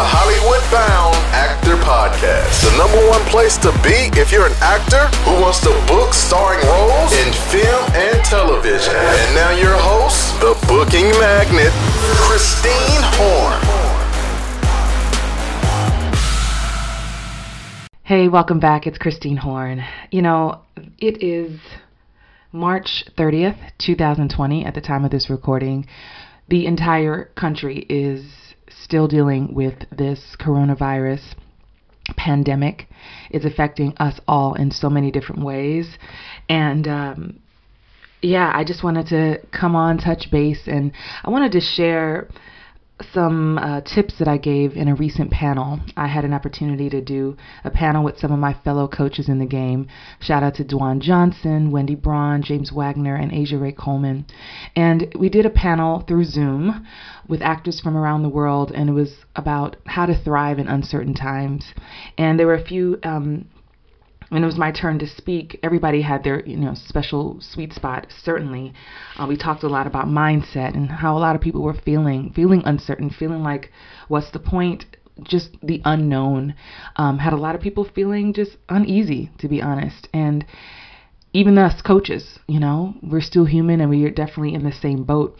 the 0.00 0.06
Hollywood 0.06 0.64
Bound 0.72 1.14
Actor 1.36 1.76
Podcast, 1.84 2.64
the 2.64 2.72
number 2.80 2.96
one 3.12 3.20
place 3.28 3.58
to 3.58 3.68
be 3.84 4.08
if 4.18 4.32
you're 4.32 4.46
an 4.46 4.56
actor 4.62 5.12
who 5.28 5.32
wants 5.42 5.60
to 5.60 5.68
book 5.84 6.14
starring 6.14 6.64
roles 6.64 7.12
in 7.20 7.28
film 7.52 7.84
and 7.92 8.16
television. 8.24 8.96
And 8.96 9.34
now 9.34 9.50
your 9.50 9.76
host, 9.76 10.40
the 10.40 10.56
booking 10.64 11.04
magnet, 11.20 11.68
Christine 12.16 13.04
Horn. 13.20 13.60
Hey, 18.02 18.28
welcome 18.28 18.58
back. 18.58 18.86
It's 18.86 18.96
Christine 18.96 19.36
Horn. 19.36 19.84
You 20.10 20.22
know, 20.22 20.62
it 20.96 21.22
is 21.22 21.60
March 22.52 23.04
30th, 23.18 23.58
2020, 23.76 24.64
at 24.64 24.72
the 24.72 24.80
time 24.80 25.04
of 25.04 25.10
this 25.10 25.28
recording. 25.28 25.86
The 26.48 26.64
entire 26.64 27.26
country 27.36 27.84
is 27.90 28.49
still 28.70 29.08
dealing 29.08 29.54
with 29.54 29.74
this 29.96 30.36
coronavirus 30.40 31.34
pandemic. 32.16 32.88
It's 33.30 33.44
affecting 33.44 33.96
us 33.98 34.20
all 34.26 34.54
in 34.54 34.70
so 34.70 34.88
many 34.90 35.10
different 35.10 35.44
ways. 35.44 35.98
And, 36.48 36.86
um, 36.88 37.40
yeah, 38.22 38.50
I 38.54 38.64
just 38.64 38.84
wanted 38.84 39.06
to 39.08 39.38
come 39.50 39.74
on, 39.74 39.98
touch 39.98 40.30
base, 40.30 40.66
and 40.66 40.92
I 41.24 41.30
wanted 41.30 41.52
to 41.52 41.60
share 41.60 42.28
some 43.12 43.58
uh, 43.58 43.80
tips 43.82 44.18
that 44.18 44.28
I 44.28 44.36
gave 44.36 44.76
in 44.76 44.88
a 44.88 44.94
recent 44.94 45.30
panel. 45.30 45.80
I 45.96 46.06
had 46.06 46.24
an 46.24 46.34
opportunity 46.34 46.88
to 46.90 47.00
do 47.00 47.36
a 47.64 47.70
panel 47.70 48.04
with 48.04 48.18
some 48.18 48.32
of 48.32 48.38
my 48.38 48.54
fellow 48.64 48.88
coaches 48.88 49.28
in 49.28 49.38
the 49.38 49.46
game. 49.46 49.86
Shout 50.20 50.42
out 50.42 50.54
to 50.56 50.64
Dwan 50.64 51.00
Johnson, 51.00 51.70
Wendy 51.70 51.94
Braun, 51.94 52.42
James 52.42 52.72
Wagner, 52.72 53.16
and 53.16 53.32
Asia 53.32 53.58
Ray 53.58 53.72
Coleman. 53.72 54.26
And 54.76 55.12
we 55.18 55.28
did 55.28 55.46
a 55.46 55.50
panel 55.50 56.00
through 56.00 56.24
Zoom 56.24 56.86
with 57.28 57.42
actors 57.42 57.80
from 57.80 57.96
around 57.96 58.22
the 58.22 58.28
world, 58.28 58.72
and 58.72 58.90
it 58.90 58.92
was 58.92 59.24
about 59.36 59.76
how 59.86 60.06
to 60.06 60.14
thrive 60.14 60.58
in 60.58 60.68
uncertain 60.68 61.14
times. 61.14 61.72
And 62.18 62.38
there 62.38 62.46
were 62.46 62.54
a 62.54 62.64
few 62.64 62.98
um, 63.02 63.46
when 64.30 64.42
it 64.42 64.46
was 64.46 64.56
my 64.56 64.70
turn 64.70 64.98
to 65.00 65.06
speak, 65.06 65.58
everybody 65.62 66.02
had 66.02 66.24
their 66.24 66.44
you 66.46 66.56
know 66.56 66.74
special 66.74 67.38
sweet 67.40 67.72
spot. 67.72 68.06
Certainly, 68.22 68.72
uh, 69.18 69.26
we 69.26 69.36
talked 69.36 69.62
a 69.62 69.68
lot 69.68 69.86
about 69.86 70.06
mindset 70.06 70.74
and 70.74 70.88
how 70.88 71.16
a 71.16 71.20
lot 71.20 71.36
of 71.36 71.42
people 71.42 71.62
were 71.62 71.74
feeling, 71.74 72.32
feeling 72.34 72.62
uncertain, 72.64 73.10
feeling 73.10 73.42
like, 73.42 73.70
what's 74.08 74.30
the 74.30 74.38
point? 74.38 74.86
Just 75.22 75.56
the 75.62 75.82
unknown. 75.84 76.54
Um, 76.96 77.18
had 77.18 77.34
a 77.34 77.36
lot 77.36 77.54
of 77.54 77.60
people 77.60 77.84
feeling 77.84 78.32
just 78.32 78.56
uneasy, 78.68 79.30
to 79.38 79.48
be 79.48 79.60
honest, 79.60 80.08
and 80.14 80.46
even 81.32 81.58
us 81.58 81.82
coaches, 81.82 82.38
you 82.46 82.58
know, 82.58 82.94
we're 83.02 83.20
still 83.20 83.44
human 83.44 83.80
and 83.80 83.90
we 83.90 84.04
are 84.04 84.10
definitely 84.10 84.54
in 84.54 84.64
the 84.64 84.72
same 84.72 85.04
boat. 85.04 85.38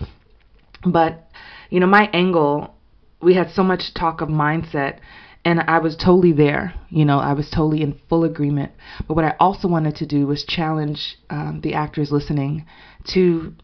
But 0.84 1.28
you 1.70 1.78
know, 1.78 1.86
my 1.86 2.11
angle, 2.12 2.74
we 3.22 3.34
had 3.34 3.50
so 3.50 3.62
much 3.62 3.94
talk 3.94 4.20
of 4.20 4.28
mindset 4.28 4.98
and 5.44 5.60
I 5.60 5.78
was 5.78 5.96
totally 5.96 6.33
there. 6.33 6.74
You 6.91 7.05
know, 7.05 7.19
I 7.19 7.33
was 7.33 7.48
totally 7.50 7.83
in 7.83 7.98
full 8.08 8.24
agreement. 8.24 8.72
But 9.06 9.14
what 9.14 9.24
I 9.24 9.34
also 9.41 9.69
wanted 9.69 9.96
to 9.96 10.06
do 10.06 10.27
was 10.27 10.44
challenge 10.44 11.19
um, 11.30 11.60
the 11.62 11.74
actors 11.74 12.12
listening 12.12 12.66
to 13.14 13.55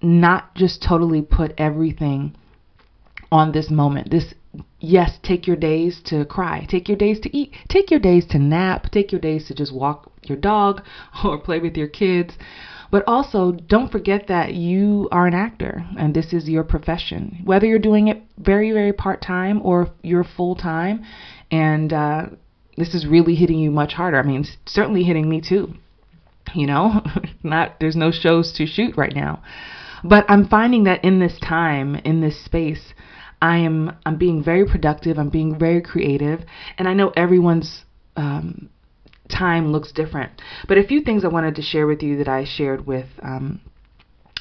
not 0.00 0.54
just 0.54 0.82
totally 0.82 1.22
put 1.22 1.52
everything 1.58 2.34
on 3.30 3.52
this 3.52 3.70
moment. 3.70 4.10
This, 4.10 4.32
yes, 4.80 5.18
take 5.22 5.46
your 5.46 5.56
days 5.56 6.00
to 6.06 6.24
cry, 6.24 6.66
take 6.68 6.88
your 6.88 6.96
days 6.96 7.20
to 7.20 7.36
eat, 7.36 7.52
take 7.68 7.90
your 7.90 8.00
days 8.00 8.24
to 8.30 8.38
nap, 8.38 8.90
take 8.90 9.12
your 9.12 9.20
days 9.20 9.46
to 9.48 9.54
just 9.54 9.74
walk 9.74 10.10
your 10.22 10.38
dog 10.38 10.82
or 11.24 11.38
play 11.38 11.58
with 11.58 11.76
your 11.76 11.88
kids. 11.88 12.34
But 12.90 13.04
also, 13.06 13.52
don't 13.52 13.92
forget 13.92 14.28
that 14.28 14.54
you 14.54 15.08
are 15.12 15.26
an 15.26 15.34
actor 15.34 15.84
and 15.98 16.14
this 16.14 16.32
is 16.32 16.48
your 16.48 16.64
profession. 16.64 17.42
Whether 17.44 17.66
you're 17.66 17.78
doing 17.78 18.08
it 18.08 18.22
very, 18.38 18.72
very 18.72 18.92
part 18.92 19.20
time 19.20 19.60
or 19.62 19.90
you're 20.02 20.24
full 20.24 20.54
time, 20.54 21.04
and 21.50 21.92
uh, 21.92 22.26
this 22.76 22.94
is 22.94 23.06
really 23.06 23.34
hitting 23.34 23.58
you 23.58 23.70
much 23.70 23.92
harder. 23.92 24.18
I 24.18 24.22
mean, 24.22 24.46
certainly 24.66 25.02
hitting 25.02 25.28
me 25.28 25.42
too. 25.46 25.74
You 26.54 26.66
know, 26.66 27.02
not 27.42 27.78
there's 27.78 27.96
no 27.96 28.10
shows 28.10 28.52
to 28.56 28.66
shoot 28.66 28.96
right 28.96 29.14
now, 29.14 29.42
but 30.02 30.24
I'm 30.28 30.48
finding 30.48 30.84
that 30.84 31.04
in 31.04 31.18
this 31.18 31.38
time, 31.40 31.96
in 31.96 32.22
this 32.22 32.42
space, 32.42 32.94
I 33.42 33.58
am 33.58 33.96
I'm 34.06 34.16
being 34.16 34.42
very 34.42 34.66
productive. 34.66 35.18
I'm 35.18 35.28
being 35.28 35.58
very 35.58 35.82
creative, 35.82 36.40
and 36.78 36.88
I 36.88 36.94
know 36.94 37.12
everyone's 37.16 37.84
um, 38.16 38.70
time 39.28 39.72
looks 39.72 39.92
different. 39.92 40.32
But 40.66 40.78
a 40.78 40.84
few 40.84 41.00
things 41.00 41.24
I 41.24 41.28
wanted 41.28 41.54
to 41.56 41.62
share 41.62 41.86
with 41.86 42.02
you 42.02 42.16
that 42.18 42.28
I 42.28 42.44
shared 42.44 42.86
with 42.86 43.06
um, 43.22 43.60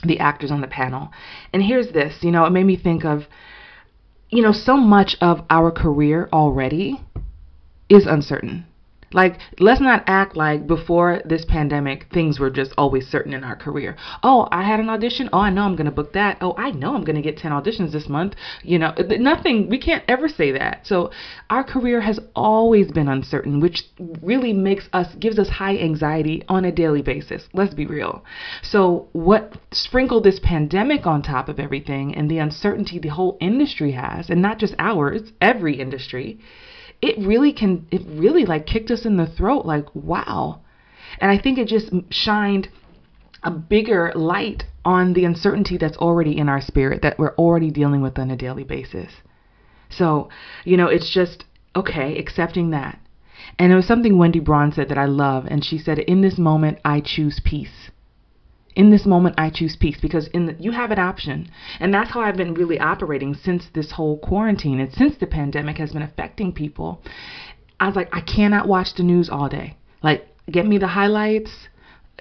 the 0.03 0.19
actors 0.19 0.51
on 0.51 0.61
the 0.61 0.67
panel. 0.67 1.09
And 1.53 1.63
here's 1.63 1.91
this 1.91 2.23
you 2.23 2.31
know, 2.31 2.45
it 2.45 2.51
made 2.51 2.65
me 2.65 2.77
think 2.77 3.05
of, 3.05 3.23
you 4.29 4.41
know, 4.41 4.51
so 4.51 4.77
much 4.77 5.15
of 5.21 5.41
our 5.49 5.71
career 5.71 6.29
already 6.31 7.01
is 7.89 8.05
uncertain. 8.05 8.65
Like, 9.13 9.39
let's 9.59 9.79
not 9.79 10.03
act 10.07 10.35
like 10.35 10.67
before 10.67 11.21
this 11.23 11.45
pandemic, 11.45 12.07
things 12.13 12.39
were 12.39 12.49
just 12.49 12.73
always 12.77 13.07
certain 13.07 13.33
in 13.33 13.43
our 13.43 13.55
career. 13.55 13.95
Oh, 14.21 14.47
I 14.51 14.63
had 14.63 14.79
an 14.79 14.89
audition. 14.89 15.29
Oh, 15.31 15.39
I 15.39 15.49
know 15.49 15.63
I'm 15.63 15.75
going 15.75 15.85
to 15.85 15.91
book 15.91 16.13
that. 16.13 16.37
Oh, 16.41 16.53
I 16.57 16.71
know 16.71 16.95
I'm 16.95 17.03
going 17.03 17.15
to 17.15 17.21
get 17.21 17.37
10 17.37 17.51
auditions 17.51 17.91
this 17.91 18.09
month. 18.09 18.35
You 18.63 18.79
know, 18.79 18.93
nothing, 18.97 19.69
we 19.69 19.77
can't 19.77 20.03
ever 20.07 20.27
say 20.27 20.51
that. 20.51 20.85
So, 20.85 21.11
our 21.49 21.63
career 21.63 22.01
has 22.01 22.19
always 22.35 22.91
been 22.91 23.07
uncertain, 23.07 23.61
which 23.61 23.83
really 24.21 24.51
makes 24.51 24.89
us, 24.91 25.15
gives 25.15 25.39
us 25.39 25.49
high 25.49 25.77
anxiety 25.77 26.43
on 26.49 26.65
a 26.65 26.71
daily 26.71 27.01
basis. 27.01 27.47
Let's 27.53 27.73
be 27.73 27.85
real. 27.85 28.25
So, 28.61 29.07
what 29.13 29.57
sprinkled 29.71 30.25
this 30.25 30.39
pandemic 30.39 31.07
on 31.07 31.21
top 31.21 31.47
of 31.47 31.59
everything 31.59 32.13
and 32.15 32.29
the 32.29 32.39
uncertainty 32.39 32.99
the 32.99 33.09
whole 33.09 33.37
industry 33.39 33.93
has, 33.93 34.29
and 34.29 34.41
not 34.41 34.59
just 34.59 34.75
ours, 34.79 35.31
every 35.41 35.79
industry 35.79 36.39
it 37.01 37.17
really 37.19 37.53
can 37.53 37.87
it 37.91 38.01
really 38.07 38.45
like 38.45 38.65
kicked 38.65 38.91
us 38.91 39.05
in 39.05 39.17
the 39.17 39.27
throat 39.27 39.65
like 39.65 39.85
wow. 39.95 40.61
And 41.19 41.31
i 41.31 41.37
think 41.37 41.57
it 41.57 41.67
just 41.67 41.91
shined 42.09 42.69
a 43.43 43.51
bigger 43.51 44.11
light 44.15 44.63
on 44.83 45.13
the 45.13 45.25
uncertainty 45.25 45.77
that's 45.77 45.97
already 45.97 46.37
in 46.37 46.49
our 46.49 46.61
spirit 46.61 47.01
that 47.01 47.19
we're 47.19 47.35
already 47.35 47.71
dealing 47.71 48.01
with 48.01 48.17
on 48.17 48.31
a 48.31 48.35
daily 48.35 48.63
basis. 48.63 49.11
So 49.89 50.29
you 50.65 50.77
know 50.77 50.87
it's 50.87 51.09
just 51.09 51.45
okay 51.75 52.17
accepting 52.17 52.71
that. 52.71 52.99
And 53.59 53.71
it 53.71 53.75
was 53.75 53.87
something 53.87 54.17
wendy 54.17 54.39
braun 54.39 54.71
said 54.71 54.89
that 54.89 54.97
i 54.97 55.05
love 55.05 55.45
and 55.47 55.63
she 55.63 55.77
said 55.77 55.99
in 55.99 56.21
this 56.21 56.37
moment 56.37 56.79
i 56.83 56.99
choose 56.99 57.39
peace 57.43 57.91
in 58.77 58.91
this 58.91 59.07
moment 59.07 59.35
I 59.39 59.49
choose 59.49 59.75
peace 59.75 59.97
because 59.99 60.27
in 60.27 60.45
the, 60.45 60.55
you 60.59 60.71
have 60.71 60.91
an 60.91 60.99
option. 60.99 61.49
And 61.79 61.91
that's 61.91 62.11
how 62.11 62.21
I've 62.21 62.37
been 62.37 62.53
really 62.53 62.79
operating 62.79 63.33
since 63.33 63.65
this 63.73 63.91
whole 63.91 64.19
quarantine 64.19 64.79
and 64.79 64.93
since 64.93 65.17
the 65.17 65.25
pandemic 65.25 65.77
has 65.79 65.93
been 65.93 66.03
affecting 66.03 66.53
people. 66.53 67.01
I 67.79 67.87
was 67.87 67.95
like, 67.95 68.09
I 68.13 68.21
cannot 68.21 68.67
watch 68.67 68.93
the 68.95 69.03
news 69.03 69.29
all 69.29 69.49
day. 69.49 69.77
Like, 70.03 70.27
get 70.51 70.67
me 70.67 70.77
the 70.77 70.87
highlights. 70.87 71.67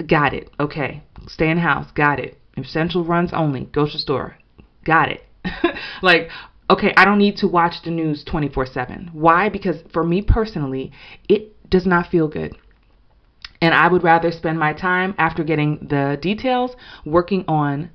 Got 0.06 0.32
it. 0.32 0.50
Okay. 0.58 1.02
Stay 1.28 1.50
in 1.50 1.58
house. 1.58 1.90
Got 1.94 2.20
it. 2.20 2.38
Essential 2.56 3.04
runs 3.04 3.34
only. 3.34 3.60
Go 3.60 3.82
Grocery 3.82 4.00
store. 4.00 4.36
Got 4.82 5.10
it. 5.10 5.24
like, 6.02 6.30
okay, 6.70 6.94
I 6.96 7.04
don't 7.04 7.18
need 7.18 7.36
to 7.38 7.48
watch 7.48 7.82
the 7.84 7.90
news 7.90 8.24
24 8.24 8.66
7. 8.66 9.10
Why? 9.12 9.50
Because 9.50 9.76
for 9.92 10.02
me 10.02 10.22
personally, 10.22 10.90
it 11.28 11.52
does 11.68 11.84
not 11.84 12.10
feel 12.10 12.28
good. 12.28 12.56
And 13.66 13.74
I 13.74 13.88
would 13.88 14.04
rather 14.04 14.30
spend 14.30 14.60
my 14.60 14.72
time 14.72 15.16
after 15.18 15.42
getting 15.42 15.88
the 15.88 16.16
details 16.22 16.76
working 17.04 17.44
on 17.48 17.90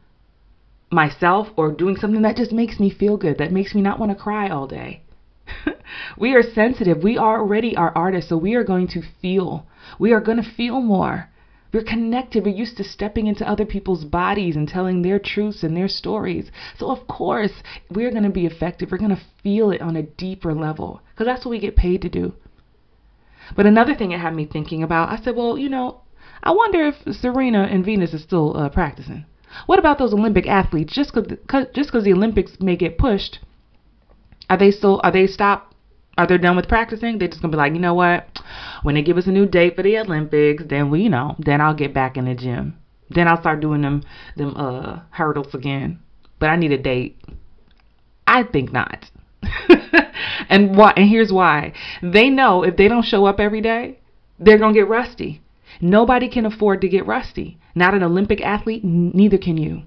myself 0.92 1.48
or 1.56 1.72
doing 1.72 1.96
something 1.96 2.24
that 2.24 2.36
just 2.36 2.52
makes 2.52 2.78
me 2.78 2.90
feel 2.90 3.16
good, 3.16 3.38
that 3.38 3.54
makes 3.54 3.74
me 3.74 3.82
not 3.82 3.98
want 3.98 4.12
to 4.12 4.22
cry 4.22 4.50
all 4.50 4.68
day. 4.68 5.02
we 6.18 6.36
are 6.36 6.44
sensitive. 6.44 7.02
We 7.02 7.18
are 7.18 7.40
already 7.40 7.78
our 7.78 7.94
artists, 7.96 8.28
so 8.28 8.36
we 8.36 8.54
are 8.56 8.66
going 8.66 8.90
to 8.90 9.02
feel. 9.22 9.66
We 9.98 10.12
are 10.12 10.20
going 10.20 10.44
to 10.44 10.52
feel 10.58 10.82
more. 10.82 11.30
We're 11.74 11.84
connected. 11.84 12.44
We're 12.44 12.54
used 12.54 12.76
to 12.76 12.84
stepping 12.84 13.28
into 13.28 13.48
other 13.48 13.66
people's 13.66 14.04
bodies 14.04 14.58
and 14.58 14.68
telling 14.68 15.02
their 15.02 15.20
truths 15.20 15.64
and 15.64 15.78
their 15.78 15.88
stories. 15.88 16.52
So, 16.78 16.92
of 16.92 17.08
course, 17.08 17.64
we're 17.90 18.12
going 18.12 18.24
to 18.24 18.30
be 18.30 18.46
effective. 18.46 18.92
We're 18.92 18.98
going 18.98 19.16
to 19.16 19.28
feel 19.42 19.72
it 19.72 19.82
on 19.82 19.96
a 19.96 20.04
deeper 20.04 20.54
level 20.54 21.02
because 21.14 21.28
that's 21.28 21.46
what 21.46 21.52
we 21.52 21.60
get 21.60 21.78
paid 21.78 22.02
to 22.02 22.10
do. 22.10 22.34
But 23.56 23.66
another 23.66 23.96
thing 23.96 24.12
it 24.12 24.20
had 24.20 24.36
me 24.36 24.46
thinking 24.46 24.84
about, 24.84 25.10
I 25.10 25.22
said, 25.22 25.36
well, 25.36 25.58
you 25.58 25.70
know, 25.70 26.02
I 26.44 26.52
wonder 26.52 26.88
if 26.88 27.16
Serena 27.16 27.64
and 27.64 27.86
Venus 27.86 28.14
is 28.14 28.24
still 28.24 28.58
uh, 28.58 28.70
practicing. 28.70 29.26
What 29.66 29.80
about 29.80 29.98
those 29.98 30.14
Olympic 30.14 30.48
athletes? 30.48 30.94
Just 30.94 31.14
because 31.14 31.68
just 31.74 31.90
because 31.90 32.06
the 32.06 32.14
Olympics 32.14 32.60
may 32.60 32.76
get 32.76 32.98
pushed, 32.98 33.40
are 34.50 34.58
they 34.58 34.72
still 34.72 35.02
are 35.04 35.12
they 35.12 35.28
stopped? 35.28 35.76
Are 36.18 36.28
they 36.28 36.38
done 36.38 36.56
with 36.56 36.68
practicing? 36.68 37.18
They're 37.18 37.28
just 37.28 37.42
gonna 37.42 37.52
be 37.52 37.58
like, 37.58 37.74
you 37.74 37.80
know 37.80 37.94
what? 37.94 38.40
When 38.84 38.96
they 38.96 39.02
give 39.02 39.18
us 39.18 39.28
a 39.28 39.32
new 39.32 39.46
date 39.46 39.76
for 39.76 39.84
the 39.84 39.98
Olympics, 39.98 40.64
then 40.68 40.90
we, 40.90 41.02
you 41.04 41.10
know, 41.10 41.36
then 41.40 41.62
I'll 41.62 41.74
get 41.74 41.94
back 41.94 42.18
in 42.18 42.26
the 42.26 42.36
gym. 42.36 42.78
Then 43.10 43.28
I'll 43.28 43.40
start 43.40 43.60
doing 43.60 43.82
them 43.82 44.04
them 44.38 44.56
uh 44.56 45.02
hurdles 45.12 45.54
again. 45.54 46.00
But 46.40 46.50
I 46.50 46.56
need 46.56 46.72
a 46.72 46.78
date. 46.78 47.22
I 48.26 48.44
think 48.44 48.72
not. 48.72 49.10
And 50.52 50.76
why 50.78 50.94
and 50.96 51.10
here's 51.10 51.32
why. 51.32 51.74
They 52.04 52.30
know 52.30 52.64
if 52.64 52.78
they 52.78 52.88
don't 52.88 53.06
show 53.06 53.26
up 53.26 53.40
every 53.40 53.62
day, 53.62 53.98
they're 54.38 54.60
going 54.60 54.74
to 54.74 54.80
get 54.80 54.88
rusty. 54.88 55.42
Nobody 55.80 56.30
can 56.30 56.46
afford 56.46 56.82
to 56.82 56.90
get 56.90 57.08
rusty. 57.08 57.58
Not 57.74 57.94
an 57.94 58.04
Olympic 58.04 58.42
athlete, 58.42 58.84
neither 58.84 59.38
can 59.38 59.58
you. 59.58 59.84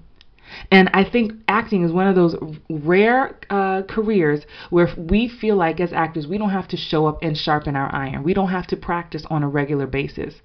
And 0.71 0.89
I 0.93 1.03
think 1.03 1.33
acting 1.47 1.83
is 1.83 1.91
one 1.91 2.07
of 2.07 2.15
those 2.15 2.35
rare 2.69 3.37
uh, 3.49 3.83
careers 3.83 4.45
where 4.69 4.89
we 4.97 5.27
feel 5.27 5.55
like 5.55 5.79
as 5.79 5.93
actors 5.93 6.27
we 6.27 6.37
don't 6.37 6.51
have 6.51 6.67
to 6.69 6.77
show 6.77 7.07
up 7.07 7.19
and 7.21 7.37
sharpen 7.37 7.75
our 7.75 7.93
iron. 7.93 8.23
We 8.23 8.33
don't 8.33 8.49
have 8.49 8.67
to 8.67 8.77
practice 8.77 9.25
on 9.29 9.43
a 9.43 9.49
regular 9.49 9.87
basis. 9.87 10.35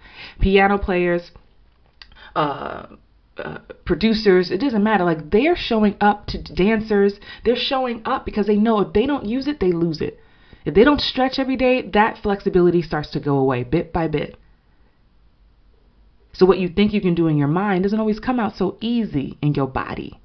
Piano 0.40 0.78
players, 0.78 1.30
uh, 2.34 2.86
uh, 3.46 3.58
producers, 3.84 4.50
it 4.50 4.58
doesn't 4.58 4.82
matter. 4.82 5.04
Like 5.04 5.30
they're 5.30 5.56
showing 5.56 5.96
up 6.00 6.26
to 6.26 6.42
dancers, 6.42 7.14
they're 7.44 7.56
showing 7.56 8.02
up 8.04 8.24
because 8.24 8.46
they 8.46 8.56
know 8.56 8.80
if 8.80 8.92
they 8.92 9.06
don't 9.06 9.26
use 9.26 9.46
it, 9.46 9.60
they 9.60 9.72
lose 9.72 10.00
it. 10.00 10.18
If 10.64 10.74
they 10.74 10.84
don't 10.84 11.00
stretch 11.00 11.38
every 11.38 11.56
day, 11.56 11.82
that 11.82 12.18
flexibility 12.18 12.82
starts 12.82 13.10
to 13.10 13.20
go 13.20 13.38
away 13.38 13.64
bit 13.64 13.92
by 13.92 14.08
bit. 14.08 14.36
So 16.32 16.46
what 16.46 16.58
you 16.58 16.68
think 16.68 16.92
you 16.92 17.00
can 17.00 17.14
do 17.14 17.26
in 17.26 17.36
your 17.36 17.48
mind 17.48 17.82
doesn't 17.82 17.98
always 17.98 18.20
come 18.20 18.38
out 18.38 18.56
so 18.56 18.76
easy 18.80 19.36
in 19.42 19.54
your 19.54 19.66
body. 19.66 20.20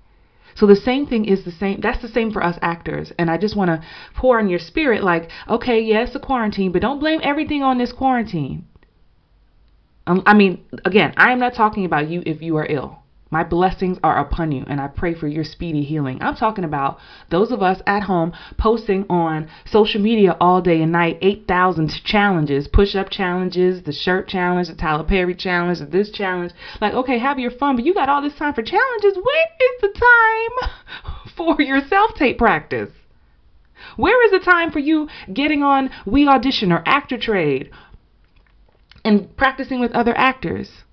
So 0.56 0.66
the 0.66 0.76
same 0.76 1.06
thing 1.06 1.26
is 1.26 1.44
the 1.44 1.52
same. 1.52 1.82
That's 1.82 2.02
the 2.02 2.08
same 2.08 2.32
for 2.32 2.42
us 2.44 2.58
actors. 2.62 3.12
And 3.20 3.30
I 3.30 3.38
just 3.38 3.58
want 3.58 3.70
to 3.70 3.82
pour 4.16 4.40
in 4.40 4.48
your 4.48 4.60
spirit 4.60 5.04
like, 5.04 5.30
okay, 5.50 5.82
yes, 5.82 6.10
yeah, 6.12 6.18
a 6.18 6.20
quarantine, 6.20 6.72
but 6.72 6.82
don't 6.82 7.00
blame 7.00 7.20
everything 7.24 7.62
on 7.62 7.78
this 7.78 7.92
quarantine. 7.92 8.66
Um, 10.08 10.24
I 10.26 10.34
mean, 10.34 10.64
again, 10.86 11.14
I 11.18 11.32
am 11.32 11.40
not 11.40 11.56
talking 11.56 11.84
about 11.84 12.10
you 12.10 12.22
if 12.26 12.42
you 12.42 12.56
are 12.58 12.66
ill. 12.66 13.00
My 13.32 13.44
blessings 13.44 13.98
are 14.04 14.20
upon 14.20 14.52
you, 14.52 14.66
and 14.68 14.80
I 14.80 14.88
pray 14.88 15.16
for 15.16 15.28
your 15.28 15.44
speedy 15.44 15.84
healing. 15.84 16.22
I'm 16.22 16.36
talking 16.36 16.64
about 16.64 17.00
those 17.32 17.52
of 17.52 17.64
us 17.64 17.82
at 17.88 18.04
home 18.04 18.34
posting 18.58 19.04
on 19.10 19.50
social 19.66 20.00
media 20.00 20.38
all 20.40 20.62
day 20.62 20.82
and 20.84 20.92
night 20.92 21.18
8,000 21.22 21.92
challenges, 22.04 22.68
push 22.68 22.96
up 22.96 23.10
challenges, 23.10 23.82
the 23.82 23.92
shirt 23.92 24.28
challenge, 24.28 24.68
the 24.68 24.76
Tyler 24.76 25.04
Perry 25.04 25.34
challenge, 25.34 25.80
this 25.90 26.12
challenge. 26.12 26.52
Like, 26.80 26.94
okay, 26.94 27.18
have 27.18 27.40
your 27.40 27.50
fun, 27.50 27.76
but 27.76 27.86
you 27.86 27.96
got 27.96 28.10
all 28.10 28.22
this 28.22 28.36
time 28.36 28.54
for 28.54 28.62
challenges. 28.62 29.16
Where 29.16 29.48
is 29.60 29.82
the 29.82 30.00
time 30.00 30.70
for 31.36 31.62
your 31.62 31.82
self 31.88 32.14
tape 32.14 32.38
practice? 32.38 32.92
Where 33.98 34.24
is 34.26 34.32
the 34.32 34.40
time 34.40 34.72
for 34.72 34.80
you 34.80 35.10
getting 35.34 35.64
on 35.64 35.90
We 36.06 36.28
Audition 36.28 36.72
or 36.72 36.84
Actor 36.86 37.18
Trade 37.18 37.72
and 39.04 39.36
practicing 39.36 39.80
with 39.80 39.94
other 39.94 40.16
actors 40.16 40.84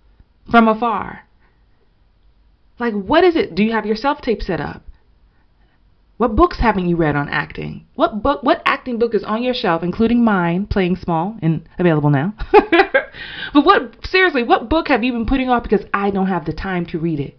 from 0.50 0.66
afar? 0.66 1.26
Like, 2.82 2.94
what 2.94 3.22
is 3.22 3.36
it? 3.36 3.54
Do 3.54 3.62
you 3.62 3.70
have 3.70 3.86
your 3.86 3.94
self 3.94 4.20
tape 4.22 4.42
set 4.42 4.60
up? 4.60 4.82
What 6.16 6.34
books 6.34 6.58
haven't 6.58 6.88
you 6.88 6.96
read 6.96 7.14
on 7.14 7.28
acting? 7.28 7.86
What 7.94 8.24
book, 8.24 8.42
what 8.42 8.60
acting 8.66 8.98
book 8.98 9.14
is 9.14 9.22
on 9.22 9.44
your 9.44 9.54
shelf, 9.54 9.84
including 9.84 10.24
mine, 10.24 10.66
Playing 10.66 10.96
Small, 10.96 11.36
and 11.40 11.62
available 11.78 12.10
now? 12.10 12.34
but 12.52 13.64
what, 13.64 14.04
seriously, 14.04 14.42
what 14.42 14.68
book 14.68 14.88
have 14.88 15.04
you 15.04 15.12
been 15.12 15.26
putting 15.26 15.48
off 15.48 15.62
because 15.62 15.86
I 15.94 16.10
don't 16.10 16.26
have 16.26 16.44
the 16.44 16.52
time 16.52 16.84
to 16.86 16.98
read 16.98 17.20
it? 17.20 17.38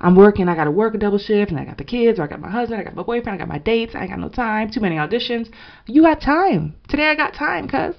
I'm 0.00 0.14
working, 0.14 0.48
I 0.48 0.54
gotta 0.54 0.70
work 0.70 0.94
a 0.94 0.98
double 0.98 1.18
shift, 1.18 1.50
and 1.50 1.58
I 1.58 1.64
got 1.64 1.78
the 1.78 1.82
kids, 1.82 2.20
or 2.20 2.22
I 2.22 2.28
got 2.28 2.40
my 2.40 2.48
husband, 2.48 2.80
I 2.80 2.84
got 2.84 2.94
my 2.94 3.02
boyfriend, 3.02 3.34
I 3.34 3.38
got 3.44 3.48
my 3.48 3.58
dates, 3.58 3.96
I 3.96 4.02
ain't 4.02 4.10
got 4.10 4.20
no 4.20 4.28
time, 4.28 4.70
too 4.70 4.80
many 4.80 4.94
auditions. 4.94 5.50
You 5.86 6.02
got 6.02 6.20
time. 6.20 6.76
Today 6.88 7.08
I 7.08 7.16
got 7.16 7.34
time, 7.34 7.66
cuz. 7.66 7.96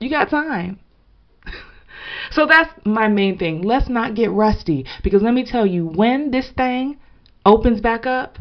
You 0.00 0.08
got 0.08 0.30
time. 0.30 0.78
So 2.30 2.46
that's 2.46 2.70
my 2.84 3.08
main 3.08 3.38
thing. 3.38 3.62
Let's 3.62 3.88
not 3.88 4.14
get 4.14 4.30
rusty 4.30 4.86
because 5.02 5.22
let 5.22 5.34
me 5.34 5.44
tell 5.44 5.66
you, 5.66 5.86
when 5.86 6.30
this 6.30 6.50
thing 6.50 6.98
opens 7.44 7.80
back 7.80 8.06
up, 8.06 8.38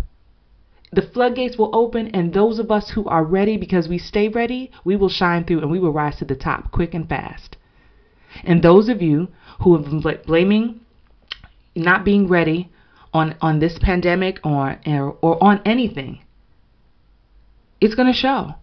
the 0.94 1.02
floodgates 1.02 1.58
will 1.58 1.74
open, 1.74 2.08
and 2.08 2.34
those 2.34 2.60
of 2.60 2.70
us 2.70 2.90
who 2.90 3.06
are 3.06 3.24
ready 3.24 3.56
because 3.56 3.88
we 3.88 3.98
stay 3.98 4.28
ready, 4.28 4.72
we 4.84 4.98
will 4.98 5.10
shine 5.10 5.46
through 5.46 5.60
and 5.60 5.72
we 5.72 5.80
will 5.80 5.94
rise 5.94 6.18
to 6.18 6.26
the 6.26 6.36
top 6.36 6.72
quick 6.72 6.94
and 6.94 7.08
fast. 7.08 7.56
And 8.44 8.62
those 8.62 8.90
of 8.90 9.02
you 9.02 9.30
who 9.62 9.78
have 9.78 9.86
been 9.86 10.20
blaming 10.26 10.82
not 11.76 12.04
being 12.04 12.28
ready 12.28 12.70
on, 13.14 13.36
on 13.42 13.60
this 13.60 13.80
pandemic 13.80 14.40
or, 14.46 14.80
or 15.22 15.42
on 15.42 15.62
anything, 15.66 16.22
it's 17.80 17.96
going 17.96 18.12
to 18.12 18.18
show. 18.18 18.56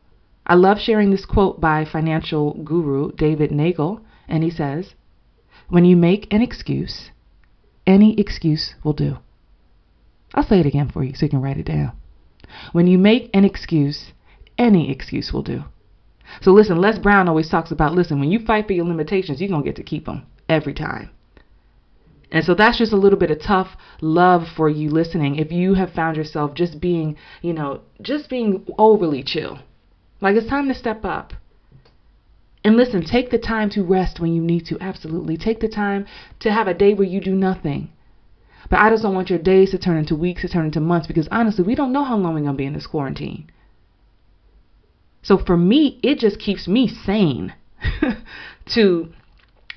I 0.47 0.55
love 0.55 0.79
sharing 0.79 1.11
this 1.11 1.27
quote 1.27 1.61
by 1.61 1.85
financial 1.85 2.55
guru 2.63 3.13
David 3.13 3.51
Nagel, 3.51 4.01
and 4.29 4.45
he 4.45 4.51
says, 4.51 4.95
when 5.69 5.85
you 5.85 5.97
make 5.97 6.33
an 6.33 6.43
excuse, 6.43 7.11
any 7.87 8.19
excuse 8.19 8.75
will 8.85 8.93
do. 8.93 9.19
I'll 10.35 10.47
say 10.47 10.61
it 10.61 10.67
again 10.67 10.91
for 10.91 11.03
you 11.05 11.15
so 11.15 11.27
you 11.27 11.31
can 11.31 11.43
write 11.43 11.59
it 11.59 11.67
down. 11.67 11.93
When 12.73 12.87
you 12.87 12.99
make 12.99 13.31
an 13.35 13.45
excuse, 13.45 14.13
any 14.57 14.91
excuse 14.91 15.33
will 15.33 15.43
do. 15.43 15.65
So 16.43 16.53
listen, 16.53 16.81
Les 16.81 16.99
Brown 16.99 17.29
always 17.29 17.49
talks 17.49 17.71
about 17.71 17.95
listen, 17.95 18.21
when 18.21 18.31
you 18.31 18.41
fight 18.41 18.67
for 18.67 18.75
your 18.75 18.85
limitations, 18.85 19.41
you're 19.41 19.49
going 19.49 19.63
to 19.63 19.69
get 19.69 19.77
to 19.77 19.83
keep 19.83 20.07
them 20.07 20.27
every 20.49 20.75
time. 20.75 21.11
And 22.31 22.45
so 22.45 22.55
that's 22.55 22.77
just 22.77 22.93
a 22.93 22.97
little 22.97 23.19
bit 23.19 23.31
of 23.31 23.41
tough 23.41 23.69
love 24.03 24.43
for 24.55 24.69
you 24.69 24.91
listening 24.91 25.37
if 25.37 25.51
you 25.51 25.75
have 25.75 25.93
found 25.93 26.17
yourself 26.17 26.53
just 26.55 26.79
being, 26.79 27.17
you 27.41 27.55
know, 27.55 27.81
just 28.03 28.29
being 28.29 28.67
overly 28.77 29.23
chill. 29.23 29.61
Like 30.21 30.37
it's 30.37 30.49
time 30.49 30.69
to 30.69 30.75
step 30.75 31.05
up. 31.05 31.33
And 32.69 32.77
listen, 32.77 33.03
take 33.03 33.31
the 33.31 33.39
time 33.39 33.71
to 33.71 33.83
rest 33.83 34.21
when 34.21 34.35
you 34.35 34.43
need 34.43 34.67
to. 34.67 34.79
Absolutely. 34.79 35.39
Take 35.39 35.61
the 35.61 35.69
time 35.69 36.05
to 36.41 36.53
have 36.53 36.69
a 36.69 36.75
day 36.75 36.93
where 36.93 37.09
you 37.09 37.19
do 37.19 37.35
nothing. 37.35 37.89
But 38.69 38.81
I 38.81 38.91
just 38.91 39.03
don't 39.03 39.15
want 39.15 39.31
your 39.31 39.39
days 39.39 39.71
to 39.71 39.79
turn 39.79 39.97
into 39.97 40.15
weeks, 40.15 40.43
to 40.43 40.49
turn 40.51 40.67
into 40.67 40.79
months, 40.79 41.07
because 41.07 41.29
honestly, 41.33 41.65
we 41.65 41.75
don't 41.75 41.95
know 41.95 42.05
how 42.05 42.19
long 42.19 42.35
we're 42.35 42.41
going 42.41 42.53
to 42.53 42.59
be 42.59 42.67
in 42.67 42.75
this 42.75 42.87
quarantine. 42.87 43.51
So 45.23 45.39
for 45.39 45.57
me, 45.57 45.99
it 46.03 46.19
just 46.19 46.39
keeps 46.39 46.69
me 46.69 46.89
sane 46.89 47.55
to 48.75 49.15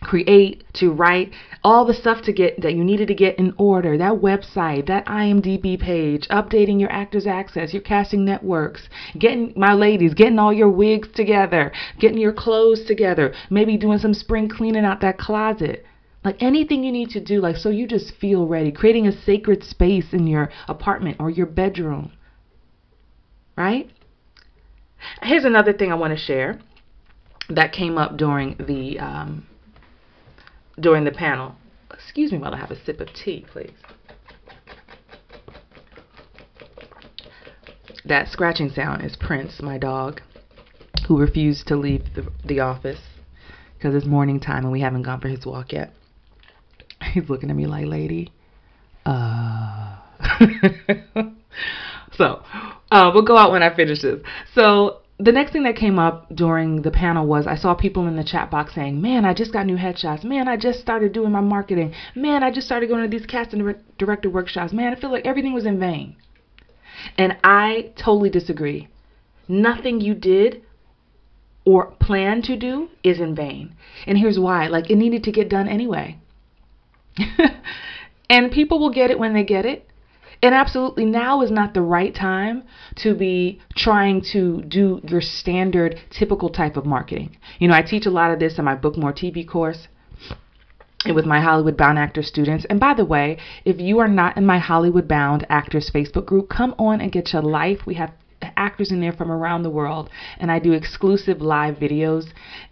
create, 0.01 0.63
to 0.73 0.91
write, 0.91 1.31
all 1.63 1.85
the 1.85 1.93
stuff 1.93 2.23
to 2.23 2.33
get 2.33 2.59
that 2.61 2.73
you 2.73 2.83
needed 2.83 3.07
to 3.07 3.13
get 3.13 3.37
in 3.37 3.53
order, 3.57 3.97
that 3.97 4.13
website, 4.13 4.87
that 4.87 5.05
IMDb 5.05 5.79
page, 5.79 6.27
updating 6.29 6.79
your 6.79 6.91
actors 6.91 7.27
access, 7.27 7.71
your 7.71 7.83
casting 7.83 8.25
networks, 8.25 8.89
getting 9.17 9.53
my 9.55 9.73
ladies, 9.73 10.13
getting 10.13 10.39
all 10.39 10.51
your 10.51 10.69
wigs 10.69 11.07
together, 11.13 11.71
getting 11.99 12.17
your 12.17 12.33
clothes 12.33 12.83
together, 12.85 13.33
maybe 13.49 13.77
doing 13.77 13.99
some 13.99 14.13
spring 14.13 14.49
cleaning 14.49 14.85
out 14.85 15.01
that 15.01 15.19
closet. 15.19 15.85
Like 16.23 16.41
anything 16.41 16.83
you 16.83 16.91
need 16.91 17.09
to 17.11 17.23
do, 17.23 17.39
like 17.39 17.55
so 17.55 17.69
you 17.69 17.87
just 17.87 18.13
feel 18.15 18.47
ready, 18.47 18.71
creating 18.71 19.07
a 19.07 19.23
sacred 19.23 19.63
space 19.63 20.13
in 20.13 20.27
your 20.27 20.49
apartment 20.67 21.17
or 21.19 21.29
your 21.29 21.47
bedroom. 21.47 22.11
Right? 23.55 23.89
Here's 25.21 25.45
another 25.45 25.73
thing 25.73 25.91
I 25.91 25.95
want 25.95 26.17
to 26.17 26.23
share 26.23 26.59
that 27.49 27.73
came 27.73 27.97
up 27.97 28.17
during 28.17 28.55
the 28.57 28.99
um, 28.99 29.47
during 30.81 31.03
the 31.03 31.11
panel. 31.11 31.55
Excuse 31.91 32.31
me 32.31 32.37
while 32.37 32.53
I 32.53 32.57
have 32.57 32.71
a 32.71 32.83
sip 32.83 32.99
of 32.99 33.13
tea, 33.13 33.45
please. 33.51 33.71
That 38.05 38.29
scratching 38.29 38.71
sound 38.71 39.03
is 39.05 39.15
Prince, 39.15 39.61
my 39.61 39.77
dog, 39.77 40.21
who 41.07 41.19
refused 41.19 41.67
to 41.67 41.75
leave 41.75 42.13
the, 42.15 42.27
the 42.43 42.59
office 42.59 42.99
because 43.77 43.95
it's 43.95 44.05
morning 44.05 44.39
time 44.39 44.63
and 44.63 44.71
we 44.71 44.81
haven't 44.81 45.03
gone 45.03 45.21
for 45.21 45.27
his 45.27 45.45
walk 45.45 45.71
yet. 45.71 45.93
He's 47.13 47.29
looking 47.29 47.49
at 47.49 47.55
me 47.55 47.67
like, 47.67 47.85
lady, 47.85 48.31
uh. 49.05 49.97
so, 52.13 52.43
uh, 52.91 53.11
we'll 53.13 53.23
go 53.23 53.37
out 53.37 53.51
when 53.51 53.63
I 53.63 53.75
finish 53.75 54.01
this. 54.01 54.21
So, 54.53 55.00
the 55.23 55.31
next 55.31 55.51
thing 55.51 55.63
that 55.63 55.75
came 55.75 55.99
up 55.99 56.27
during 56.33 56.81
the 56.81 56.89
panel 56.89 57.27
was 57.27 57.45
I 57.45 57.55
saw 57.55 57.75
people 57.75 58.07
in 58.07 58.15
the 58.15 58.23
chat 58.23 58.49
box 58.49 58.73
saying, 58.73 58.99
Man, 59.01 59.23
I 59.23 59.33
just 59.33 59.53
got 59.53 59.65
new 59.65 59.77
headshots. 59.77 60.23
Man, 60.23 60.47
I 60.47 60.57
just 60.57 60.79
started 60.79 61.13
doing 61.13 61.31
my 61.31 61.41
marketing. 61.41 61.93
Man, 62.15 62.43
I 62.43 62.51
just 62.51 62.65
started 62.65 62.87
going 62.87 63.03
to 63.03 63.07
these 63.07 63.27
casting 63.27 63.75
director 63.97 64.29
workshops. 64.29 64.73
Man, 64.73 64.93
I 64.93 64.99
feel 64.99 65.11
like 65.11 65.25
everything 65.25 65.53
was 65.53 65.65
in 65.65 65.79
vain. 65.79 66.15
And 67.17 67.37
I 67.43 67.91
totally 67.95 68.29
disagree. 68.29 68.87
Nothing 69.47 70.01
you 70.01 70.15
did 70.15 70.63
or 71.65 71.91
plan 71.99 72.41
to 72.43 72.57
do 72.57 72.89
is 73.03 73.19
in 73.19 73.35
vain. 73.35 73.75
And 74.07 74.17
here's 74.17 74.39
why 74.39 74.67
like, 74.67 74.89
it 74.89 74.95
needed 74.95 75.23
to 75.25 75.31
get 75.31 75.49
done 75.49 75.67
anyway. 75.67 76.17
and 78.29 78.51
people 78.51 78.79
will 78.79 78.89
get 78.89 79.11
it 79.11 79.19
when 79.19 79.33
they 79.33 79.43
get 79.43 79.65
it. 79.65 79.87
And 80.43 80.55
absolutely, 80.55 81.05
now 81.05 81.41
is 81.41 81.51
not 81.51 81.73
the 81.73 81.81
right 81.81 82.15
time 82.15 82.63
to 82.97 83.13
be 83.13 83.61
trying 83.75 84.23
to 84.33 84.63
do 84.63 84.99
your 85.07 85.21
standard, 85.21 85.99
typical 86.09 86.49
type 86.49 86.77
of 86.77 86.85
marketing. 86.85 87.37
You 87.59 87.67
know, 87.67 87.75
I 87.75 87.83
teach 87.83 88.07
a 88.07 88.11
lot 88.11 88.31
of 88.31 88.39
this 88.39 88.57
in 88.57 88.65
my 88.65 88.73
Book 88.73 88.97
More 88.97 89.13
TV 89.13 89.47
course 89.47 89.87
and 91.05 91.15
with 91.15 91.25
my 91.25 91.41
Hollywood 91.41 91.77
Bound 91.77 91.99
Actor 91.99 92.23
students. 92.23 92.65
And 92.69 92.79
by 92.79 92.95
the 92.95 93.05
way, 93.05 93.37
if 93.65 93.79
you 93.79 93.99
are 93.99 94.07
not 94.07 94.35
in 94.35 94.45
my 94.45 94.57
Hollywood 94.57 95.07
Bound 95.07 95.45
Actors 95.47 95.91
Facebook 95.93 96.25
group, 96.25 96.49
come 96.49 96.73
on 96.79 97.01
and 97.01 97.11
get 97.11 97.33
your 97.33 97.43
life. 97.43 97.85
We 97.85 97.95
have 97.95 98.11
actors 98.41 98.91
in 98.91 98.99
there 98.99 99.13
from 99.13 99.31
around 99.31 99.61
the 99.61 99.69
world, 99.69 100.09
and 100.39 100.51
I 100.51 100.57
do 100.57 100.73
exclusive 100.73 101.41
live 101.41 101.75
videos 101.75 102.25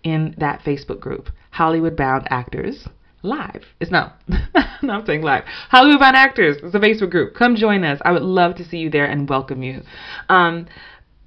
in 0.04 0.34
that 0.40 0.62
Facebook 0.62 1.00
group, 1.00 1.30
Hollywood 1.52 1.96
Bound 1.96 2.28
Actors 2.32 2.88
live. 3.22 3.64
It's 3.80 3.92
not. 3.92 4.16
no, 4.82 4.94
I'm 4.94 5.06
saying 5.06 5.22
live. 5.22 5.44
Hollywood 5.70 6.00
Bound 6.00 6.16
Actors. 6.16 6.58
It's 6.64 6.76
a 6.76 6.80
Facebook 6.80 7.12
group. 7.12 7.36
Come 7.36 7.56
join 7.56 7.84
us. 7.84 8.00
I 8.06 8.12
would 8.12 8.22
love 8.22 8.56
to 8.56 8.64
see 8.64 8.78
you 8.78 8.90
there 8.90 9.06
and 9.06 9.30
welcome 9.30 9.64
you. 9.64 9.82
Um, 10.30 10.68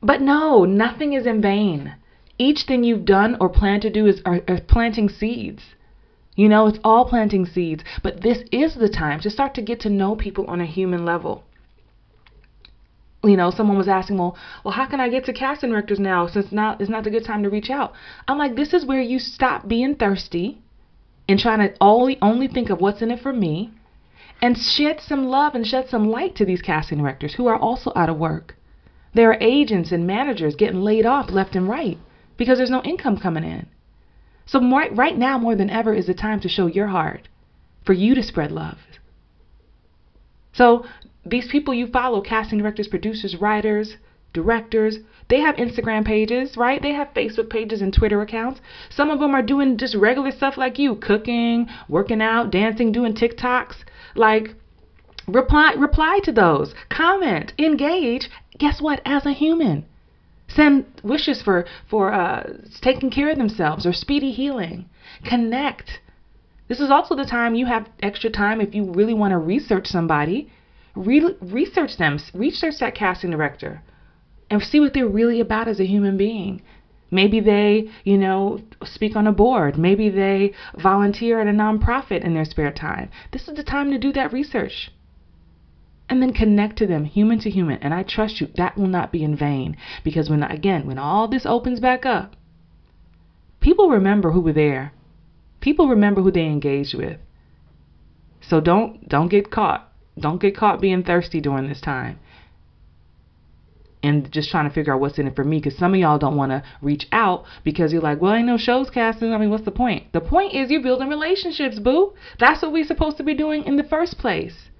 but 0.02 0.20
no, 0.20 0.64
nothing 0.64 1.12
is 1.12 1.26
in 1.26 1.40
vain. 1.40 1.94
Each 2.38 2.62
thing 2.62 2.82
you've 2.82 3.04
done 3.04 3.36
or 3.40 3.48
plan 3.48 3.80
to 3.80 3.90
do 3.90 4.06
is 4.06 4.20
are, 4.24 4.40
are 4.48 4.60
planting 4.60 5.08
seeds. 5.08 5.62
You 6.34 6.48
know, 6.48 6.66
it's 6.66 6.78
all 6.82 7.04
planting 7.04 7.44
seeds, 7.44 7.84
but 8.02 8.22
this 8.22 8.38
is 8.50 8.74
the 8.74 8.88
time 8.88 9.20
to 9.20 9.30
start 9.30 9.54
to 9.54 9.62
get 9.62 9.80
to 9.80 9.90
know 9.90 10.16
people 10.16 10.46
on 10.46 10.62
a 10.62 10.66
human 10.66 11.04
level. 11.04 11.44
You 13.22 13.36
know, 13.36 13.50
someone 13.50 13.76
was 13.76 13.86
asking, 13.86 14.18
well, 14.18 14.36
well, 14.64 14.74
how 14.74 14.86
can 14.86 14.98
I 14.98 15.08
get 15.08 15.26
to 15.26 15.32
casting 15.32 15.70
directors 15.70 16.00
now 16.00 16.26
since 16.26 16.50
now 16.50 16.76
is 16.80 16.88
not 16.88 17.04
the 17.04 17.10
good 17.10 17.24
time 17.24 17.42
to 17.42 17.50
reach 17.50 17.70
out? 17.70 17.92
I'm 18.26 18.38
like, 18.38 18.56
this 18.56 18.72
is 18.72 18.86
where 18.86 19.00
you 19.00 19.18
stop 19.18 19.68
being 19.68 19.94
thirsty 19.94 20.62
and 21.28 21.38
trying 21.38 21.60
to 21.60 21.74
only 21.80 22.18
only 22.20 22.48
think 22.48 22.70
of 22.70 22.80
what's 22.80 23.02
in 23.02 23.10
it 23.10 23.20
for 23.20 23.32
me 23.32 23.70
and 24.40 24.58
shed 24.58 25.00
some 25.00 25.24
love 25.26 25.54
and 25.54 25.66
shed 25.66 25.88
some 25.88 26.10
light 26.10 26.34
to 26.34 26.44
these 26.44 26.60
casting 26.60 26.98
directors 26.98 27.34
who 27.34 27.46
are 27.46 27.56
also 27.56 27.92
out 27.94 28.08
of 28.08 28.18
work. 28.18 28.56
There 29.14 29.30
are 29.30 29.38
agents 29.40 29.92
and 29.92 30.06
managers 30.06 30.56
getting 30.56 30.82
laid 30.82 31.06
off 31.06 31.30
left 31.30 31.54
and 31.54 31.68
right 31.68 31.98
because 32.36 32.58
there's 32.58 32.70
no 32.70 32.82
income 32.82 33.18
coming 33.18 33.44
in. 33.44 33.66
So 34.46 34.58
more, 34.58 34.86
right 34.90 35.16
now, 35.16 35.38
more 35.38 35.54
than 35.54 35.70
ever, 35.70 35.94
is 35.94 36.06
the 36.06 36.14
time 36.14 36.40
to 36.40 36.48
show 36.48 36.66
your 36.66 36.88
heart, 36.88 37.28
for 37.84 37.92
you 37.92 38.14
to 38.14 38.22
spread 38.22 38.50
love. 38.50 38.78
So 40.52 40.84
these 41.24 41.48
people 41.48 41.72
you 41.72 41.86
follow, 41.86 42.20
casting 42.20 42.58
directors, 42.58 42.88
producers, 42.88 43.36
writers, 43.36 43.96
directors, 44.32 44.98
they 45.28 45.40
have 45.40 45.56
Instagram 45.56 46.04
pages, 46.04 46.56
right? 46.56 46.80
They 46.80 46.92
have 46.92 47.14
Facebook 47.14 47.50
pages 47.50 47.82
and 47.82 47.92
Twitter 47.92 48.20
accounts. 48.20 48.60
Some 48.90 49.10
of 49.10 49.20
them 49.20 49.34
are 49.34 49.42
doing 49.42 49.76
just 49.76 49.94
regular 49.94 50.30
stuff 50.30 50.56
like 50.56 50.78
you, 50.78 50.96
cooking, 50.96 51.68
working 51.88 52.22
out, 52.22 52.50
dancing, 52.50 52.92
doing 52.92 53.14
TikToks. 53.14 53.76
Like 54.14 54.54
reply 55.26 55.72
reply 55.72 56.20
to 56.24 56.32
those, 56.32 56.74
comment, 56.88 57.52
engage. 57.58 58.28
Guess 58.58 58.80
what? 58.80 59.00
As 59.04 59.24
a 59.24 59.32
human, 59.32 59.86
Send 60.54 60.84
wishes 61.02 61.40
for 61.40 61.64
for 61.88 62.12
uh, 62.12 62.52
taking 62.82 63.10
care 63.10 63.30
of 63.30 63.38
themselves 63.38 63.86
or 63.86 63.94
speedy 63.94 64.32
healing. 64.32 64.84
Connect. 65.24 66.00
This 66.68 66.78
is 66.78 66.90
also 66.90 67.14
the 67.14 67.24
time 67.24 67.54
you 67.54 67.66
have 67.66 67.88
extra 68.02 68.28
time 68.28 68.60
if 68.60 68.74
you 68.74 68.92
really 68.92 69.14
want 69.14 69.32
to 69.32 69.38
research 69.38 69.86
somebody. 69.86 70.50
Re- 70.94 71.36
research 71.40 71.96
them. 71.96 72.18
Research 72.34 72.74
that 72.80 72.94
casting 72.94 73.30
director, 73.30 73.82
and 74.52 74.62
see 74.62 74.78
what 74.78 74.92
they're 74.92 75.08
really 75.08 75.40
about 75.40 75.66
as 75.66 75.80
a 75.80 75.86
human 75.86 76.18
being. 76.18 76.60
Maybe 77.10 77.40
they, 77.40 77.88
you 78.04 78.18
know, 78.18 78.60
speak 78.84 79.16
on 79.16 79.26
a 79.26 79.32
board. 79.32 79.78
Maybe 79.78 80.10
they 80.10 80.52
volunteer 80.76 81.40
at 81.40 81.46
a 81.46 81.50
nonprofit 81.50 82.22
in 82.22 82.34
their 82.34 82.44
spare 82.44 82.70
time. 82.70 83.08
This 83.32 83.48
is 83.48 83.54
the 83.54 83.62
time 83.62 83.90
to 83.90 83.98
do 83.98 84.12
that 84.12 84.30
research 84.30 84.90
and 86.06 86.20
then 86.20 86.34
connect 86.34 86.76
to 86.76 86.86
them 86.86 87.06
human 87.06 87.38
to 87.40 87.48
human. 87.48 87.78
And 87.78 87.94
I 87.94 88.02
trust 88.02 88.42
you, 88.42 88.48
that 88.56 88.76
will 88.76 88.88
not 88.88 89.10
be 89.10 89.24
in 89.24 89.34
vain. 89.34 89.74
Because 90.04 90.28
when, 90.28 90.42
again, 90.42 90.86
when 90.86 90.98
all 90.98 91.28
this 91.28 91.46
opens 91.46 91.80
back 91.80 92.04
up, 92.04 92.36
people 93.60 93.88
remember 93.88 94.32
who 94.32 94.40
were 94.40 94.52
there. 94.52 94.92
People 95.60 95.88
remember 95.88 96.20
who 96.20 96.30
they 96.30 96.44
engaged 96.44 96.94
with. 96.94 97.18
So 98.42 98.60
don't 98.60 99.08
don't 99.08 99.28
get 99.28 99.50
caught. 99.50 99.90
Don't 100.18 100.42
get 100.42 100.54
caught 100.54 100.82
being 100.82 101.04
thirsty 101.04 101.40
during 101.40 101.68
this 101.68 101.80
time. 101.80 102.18
And 104.02 104.30
just 104.32 104.50
trying 104.50 104.68
to 104.68 104.74
figure 104.74 104.92
out 104.92 105.00
what's 105.00 105.18
in 105.18 105.28
it 105.28 105.36
for 105.36 105.44
me 105.44 105.58
because 105.58 105.78
some 105.78 105.94
of 105.94 106.00
y'all 106.00 106.18
don't 106.18 106.36
want 106.36 106.50
to 106.50 106.64
reach 106.80 107.06
out 107.12 107.44
because 107.62 107.92
you're 107.92 108.02
like, 108.02 108.20
well, 108.20 108.34
ain't 108.34 108.46
no 108.46 108.56
shows 108.56 108.90
casting. 108.90 109.32
I 109.32 109.38
mean, 109.38 109.50
what's 109.50 109.64
the 109.64 109.70
point? 109.70 110.12
The 110.12 110.20
point 110.20 110.54
is 110.54 110.70
you're 110.70 110.82
building 110.82 111.08
relationships, 111.08 111.78
boo. 111.78 112.14
That's 112.40 112.62
what 112.62 112.72
we're 112.72 112.84
supposed 112.84 113.16
to 113.18 113.22
be 113.22 113.34
doing 113.34 113.62
in 113.64 113.76
the 113.76 113.84
first 113.84 114.18
place. 114.18 114.70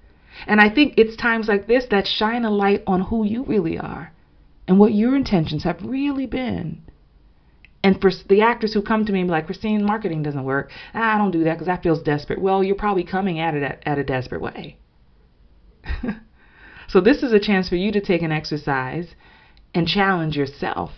And 0.45 0.59
I 0.59 0.69
think 0.69 0.95
it's 0.97 1.15
times 1.15 1.47
like 1.47 1.67
this 1.67 1.85
that 1.91 2.07
shine 2.07 2.43
a 2.43 2.51
light 2.51 2.83
on 2.85 3.01
who 3.01 3.25
you 3.25 3.43
really 3.43 3.77
are 3.77 4.11
and 4.67 4.79
what 4.79 4.93
your 4.93 5.15
intentions 5.15 5.63
have 5.63 5.81
really 5.83 6.25
been. 6.25 6.81
And 7.83 7.99
for 7.99 8.11
the 8.29 8.41
actors 8.41 8.73
who 8.73 8.81
come 8.81 9.05
to 9.05 9.11
me 9.11 9.19
and 9.19 9.27
be 9.27 9.31
like, 9.31 9.45
Christine, 9.45 9.85
marketing 9.85 10.23
doesn't 10.23 10.45
work. 10.45 10.71
Ah, 10.93 11.15
I 11.15 11.17
don't 11.17 11.31
do 11.31 11.43
that 11.43 11.53
because 11.53 11.67
that 11.67 11.83
feels 11.83 12.01
desperate. 12.01 12.41
Well, 12.41 12.63
you're 12.63 12.75
probably 12.75 13.03
coming 13.03 13.39
at 13.39 13.55
it 13.55 13.63
at, 13.63 13.83
at 13.85 13.97
a 13.97 14.03
desperate 14.03 14.41
way. 14.41 14.77
so 16.93 17.01
this 17.01 17.23
is 17.23 17.33
a 17.33 17.39
chance 17.39 17.67
for 17.67 17.75
you 17.75 17.91
to 17.91 17.99
take 17.99 18.21
an 18.21 18.31
exercise 18.31 19.15
and 19.73 19.87
challenge 19.87 20.37
yourself. 20.37 20.91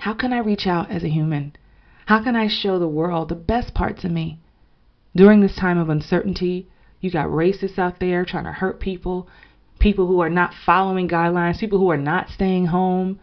How 0.00 0.12
can 0.12 0.34
I 0.34 0.38
reach 0.40 0.66
out 0.66 0.90
as 0.90 1.02
a 1.02 1.08
human? 1.08 1.56
How 2.04 2.22
can 2.22 2.36
I 2.36 2.46
show 2.46 2.78
the 2.78 2.86
world 2.86 3.30
the 3.30 3.36
best 3.36 3.72
parts 3.72 4.04
of 4.04 4.10
me? 4.10 4.38
During 5.14 5.40
this 5.40 5.56
time 5.56 5.78
of 5.78 5.88
uncertainty, 5.88 6.68
you 7.00 7.10
got 7.10 7.28
racists 7.28 7.78
out 7.78 8.00
there 8.00 8.26
trying 8.26 8.44
to 8.44 8.52
hurt 8.52 8.78
people, 8.78 9.30
people 9.78 10.06
who 10.08 10.20
are 10.20 10.28
not 10.28 10.52
following 10.66 11.08
guidelines, 11.08 11.58
people 11.58 11.78
who 11.78 11.90
are 11.90 11.96
not 11.96 12.28
staying 12.28 12.66
home, 12.66 13.18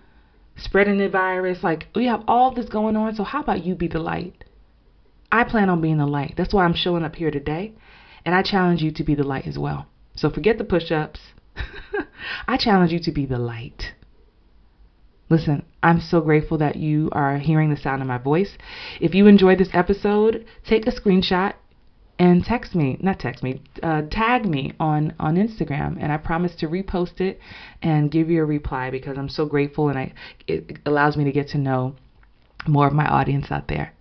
spreading 0.57 0.97
the 0.97 1.07
virus. 1.07 1.63
Like, 1.63 1.85
we 1.93 2.07
have 2.07 2.23
all 2.27 2.51
this 2.51 2.67
going 2.67 2.95
on, 2.95 3.13
so 3.13 3.23
how 3.23 3.43
about 3.43 3.63
you 3.63 3.75
be 3.75 3.87
the 3.87 3.99
light? 3.99 4.43
I 5.31 5.43
plan 5.43 5.69
on 5.69 5.81
being 5.81 5.99
the 5.99 6.07
light. 6.07 6.33
That's 6.35 6.51
why 6.51 6.65
I'm 6.65 6.73
showing 6.73 7.03
up 7.03 7.13
here 7.17 7.29
today. 7.29 7.73
And 8.25 8.33
I 8.33 8.41
challenge 8.41 8.81
you 8.81 8.91
to 8.93 9.03
be 9.03 9.13
the 9.13 9.23
light 9.23 9.45
as 9.45 9.59
well. 9.59 9.85
So 10.15 10.31
forget 10.31 10.57
the 10.57 10.63
push 10.63 10.91
ups. 10.91 11.19
I 12.47 12.57
challenge 12.57 12.91
you 12.91 12.99
to 13.01 13.11
be 13.11 13.25
the 13.25 13.37
light. 13.37 13.93
Listen, 15.29 15.63
I'm 15.81 15.99
so 15.99 16.21
grateful 16.21 16.57
that 16.59 16.75
you 16.75 17.09
are 17.11 17.37
hearing 17.37 17.69
the 17.69 17.77
sound 17.77 18.01
of 18.01 18.07
my 18.07 18.17
voice. 18.17 18.57
If 18.99 19.15
you 19.15 19.25
enjoyed 19.27 19.57
this 19.57 19.69
episode, 19.73 20.45
take 20.67 20.85
a 20.85 20.91
screenshot 20.91 21.53
and 22.19 22.43
text 22.43 22.75
me, 22.75 22.97
not 23.01 23.19
text 23.19 23.41
me, 23.41 23.61
uh, 23.81 24.03
tag 24.11 24.45
me 24.45 24.73
on 24.79 25.13
on 25.19 25.35
Instagram, 25.35 25.97
and 25.99 26.11
I 26.11 26.17
promise 26.17 26.55
to 26.57 26.67
repost 26.67 27.19
it 27.19 27.39
and 27.81 28.11
give 28.11 28.29
you 28.29 28.41
a 28.41 28.45
reply 28.45 28.91
because 28.91 29.17
I'm 29.17 29.29
so 29.29 29.45
grateful, 29.45 29.89
and 29.89 29.97
I 29.97 30.13
it 30.47 30.77
allows 30.85 31.17
me 31.17 31.23
to 31.23 31.31
get 31.31 31.47
to 31.49 31.57
know 31.57 31.95
more 32.67 32.87
of 32.87 32.93
my 32.93 33.07
audience 33.07 33.47
out 33.49 33.67
there. 33.67 33.92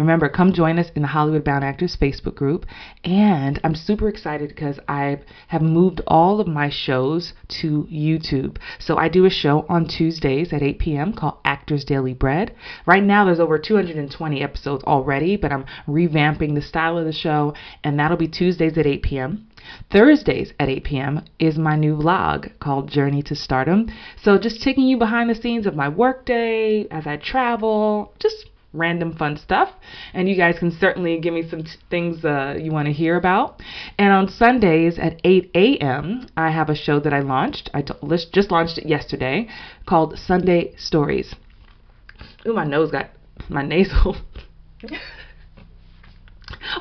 Remember, 0.00 0.28
come 0.28 0.52
join 0.52 0.78
us 0.78 0.90
in 0.96 1.02
the 1.02 1.08
Hollywood 1.08 1.44
Bound 1.44 1.62
Actors 1.62 1.96
Facebook 2.00 2.34
group. 2.34 2.66
And 3.04 3.60
I'm 3.62 3.74
super 3.74 4.08
excited 4.08 4.48
because 4.48 4.80
I 4.88 5.20
have 5.48 5.62
moved 5.62 6.00
all 6.06 6.40
of 6.40 6.46
my 6.46 6.70
shows 6.70 7.34
to 7.60 7.86
YouTube. 7.92 8.56
So 8.78 8.96
I 8.96 9.08
do 9.08 9.26
a 9.26 9.30
show 9.30 9.66
on 9.68 9.86
Tuesdays 9.86 10.52
at 10.52 10.62
8 10.62 10.78
p.m. 10.78 11.12
called 11.12 11.38
Actors 11.44 11.84
Daily 11.84 12.14
Bread. 12.14 12.54
Right 12.86 13.02
now, 13.02 13.24
there's 13.24 13.40
over 13.40 13.58
220 13.58 14.42
episodes 14.42 14.84
already, 14.84 15.36
but 15.36 15.52
I'm 15.52 15.66
revamping 15.86 16.54
the 16.54 16.62
style 16.62 16.96
of 16.96 17.04
the 17.04 17.12
show, 17.12 17.54
and 17.84 17.98
that'll 17.98 18.16
be 18.16 18.28
Tuesdays 18.28 18.78
at 18.78 18.86
8 18.86 19.02
p.m. 19.02 19.46
Thursdays 19.90 20.52
at 20.58 20.68
8 20.68 20.84
p.m. 20.84 21.24
is 21.38 21.58
my 21.58 21.76
new 21.76 21.96
vlog 21.96 22.58
called 22.60 22.90
Journey 22.90 23.22
to 23.24 23.34
Stardom. 23.34 23.90
So 24.22 24.38
just 24.38 24.62
taking 24.62 24.84
you 24.84 24.96
behind 24.96 25.28
the 25.28 25.34
scenes 25.34 25.66
of 25.66 25.76
my 25.76 25.88
workday 25.88 26.86
as 26.90 27.06
I 27.06 27.16
travel, 27.16 28.14
just 28.18 28.49
random 28.72 29.14
fun 29.16 29.36
stuff. 29.36 29.70
And 30.14 30.28
you 30.28 30.36
guys 30.36 30.58
can 30.58 30.70
certainly 30.70 31.18
give 31.18 31.34
me 31.34 31.48
some 31.48 31.64
t- 31.64 31.70
things 31.88 32.24
uh, 32.24 32.56
you 32.60 32.72
want 32.72 32.86
to 32.86 32.92
hear 32.92 33.16
about. 33.16 33.60
And 33.98 34.12
on 34.12 34.28
Sundays 34.28 34.98
at 34.98 35.20
8 35.24 35.50
a.m., 35.54 36.28
I 36.36 36.50
have 36.50 36.68
a 36.68 36.74
show 36.74 37.00
that 37.00 37.12
I 37.12 37.20
launched. 37.20 37.70
I 37.74 37.82
t- 37.82 37.94
just 38.32 38.50
launched 38.50 38.78
it 38.78 38.86
yesterday 38.86 39.48
called 39.86 40.18
Sunday 40.18 40.74
Stories. 40.76 41.34
Ooh, 42.46 42.54
my 42.54 42.64
nose 42.64 42.90
got 42.90 43.10
my 43.48 43.62
nasal. 43.62 44.16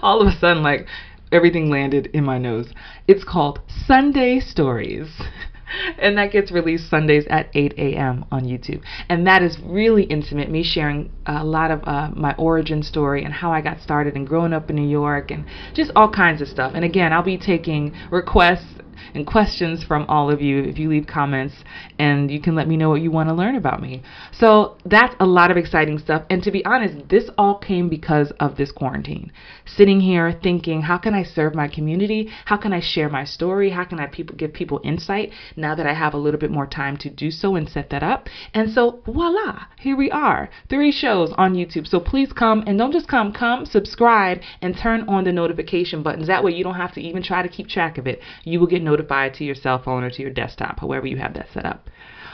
All 0.01 0.21
of 0.21 0.27
a 0.27 0.37
sudden, 0.39 0.63
like 0.63 0.87
everything 1.31 1.69
landed 1.69 2.07
in 2.07 2.23
my 2.23 2.37
nose. 2.37 2.69
It's 3.07 3.23
called 3.23 3.59
Sunday 3.67 4.39
Stories. 4.39 5.09
and 5.99 6.17
that 6.17 6.31
gets 6.31 6.51
released 6.51 6.89
Sundays 6.89 7.25
at 7.29 7.49
8 7.53 7.73
a.m. 7.77 8.25
on 8.31 8.43
YouTube. 8.43 8.81
And 9.07 9.25
that 9.27 9.41
is 9.41 9.57
really 9.63 10.03
intimate, 10.03 10.49
me 10.49 10.63
sharing 10.63 11.11
a 11.25 11.43
lot 11.43 11.71
of 11.71 11.81
uh, 11.85 12.09
my 12.15 12.33
origin 12.35 12.83
story 12.83 13.23
and 13.23 13.33
how 13.33 13.51
I 13.51 13.61
got 13.61 13.81
started 13.81 14.15
and 14.15 14.27
growing 14.27 14.53
up 14.53 14.69
in 14.69 14.75
New 14.75 14.87
York 14.87 15.31
and 15.31 15.45
just 15.73 15.91
all 15.95 16.09
kinds 16.09 16.41
of 16.41 16.47
stuff. 16.47 16.73
And 16.75 16.83
again, 16.83 17.13
I'll 17.13 17.23
be 17.23 17.37
taking 17.37 17.93
requests 18.11 18.65
and 19.13 19.25
questions 19.25 19.83
from 19.83 20.05
all 20.07 20.29
of 20.29 20.41
you 20.41 20.63
if 20.63 20.77
you 20.77 20.89
leave 20.89 21.07
comments 21.07 21.55
and 21.97 22.31
you 22.31 22.41
can 22.41 22.55
let 22.55 22.67
me 22.67 22.77
know 22.77 22.89
what 22.89 23.01
you 23.01 23.11
want 23.11 23.29
to 23.29 23.35
learn 23.35 23.55
about 23.55 23.81
me. 23.81 24.01
So 24.31 24.77
that's 24.85 25.15
a 25.19 25.25
lot 25.25 25.51
of 25.51 25.57
exciting 25.57 25.99
stuff. 25.99 26.23
And 26.29 26.41
to 26.43 26.51
be 26.51 26.63
honest, 26.65 27.09
this 27.09 27.29
all 27.37 27.57
came 27.57 27.89
because 27.89 28.31
of 28.39 28.57
this 28.57 28.71
quarantine. 28.71 29.31
Sitting 29.65 30.01
here 30.01 30.37
thinking, 30.41 30.81
how 30.81 30.97
can 30.97 31.13
I 31.13 31.23
serve 31.23 31.55
my 31.55 31.67
community? 31.67 32.29
How 32.45 32.57
can 32.57 32.73
I 32.73 32.79
share 32.79 33.09
my 33.09 33.23
story? 33.23 33.69
How 33.69 33.83
can 33.83 33.99
I 33.99 34.07
people 34.07 34.35
give 34.35 34.53
people 34.53 34.81
insight 34.83 35.31
now 35.55 35.75
that 35.75 35.87
I 35.87 35.93
have 35.93 36.13
a 36.13 36.17
little 36.17 36.39
bit 36.39 36.51
more 36.51 36.67
time 36.67 36.97
to 36.97 37.09
do 37.09 37.31
so 37.31 37.55
and 37.55 37.69
set 37.69 37.89
that 37.89 38.03
up? 38.03 38.27
And 38.53 38.71
so 38.71 39.01
voila, 39.05 39.65
here 39.77 39.95
we 39.95 40.09
are. 40.11 40.49
Three 40.69 40.91
shows 40.91 41.31
on 41.37 41.53
YouTube. 41.53 41.87
So 41.87 41.99
please 41.99 42.31
come 42.33 42.63
and 42.65 42.77
don't 42.77 42.91
just 42.91 43.07
come, 43.07 43.31
come, 43.31 43.65
subscribe 43.65 44.39
and 44.61 44.77
turn 44.77 45.07
on 45.07 45.23
the 45.23 45.31
notification 45.31 46.03
buttons. 46.03 46.27
That 46.27 46.43
way 46.43 46.51
you 46.51 46.63
don't 46.63 46.75
have 46.75 46.93
to 46.93 47.01
even 47.01 47.23
try 47.23 47.41
to 47.41 47.49
keep 47.49 47.67
track 47.67 47.97
of 47.97 48.07
it. 48.07 48.19
You 48.43 48.59
will 48.59 48.67
get 48.67 48.81
notified 48.89 49.33
to 49.35 49.43
your 49.43 49.55
cell 49.55 49.79
phone 49.79 50.03
or 50.03 50.09
to 50.09 50.21
your 50.21 50.31
desktop, 50.31 50.79
however 50.79 51.07
you 51.07 51.17
have 51.17 51.33
that 51.35 51.51
set 51.53 51.65
up. 51.65 51.89